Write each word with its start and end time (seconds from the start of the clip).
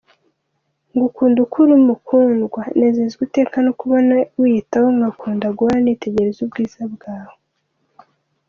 Ngukunda 0.93 1.37
uko 1.45 1.57
uri 1.65 1.77
mukundwa, 1.87 2.61
Nezezwa 2.79 3.21
iteka 3.27 3.55
no 3.61 3.71
kukubona 3.73 4.13
wiyitaho 4.41 4.87
ngakunda 4.97 5.47
guhora 5.57 5.77
nitegereza 5.83 6.39
ubwiza 6.45 6.81
bwawe. 6.93 7.35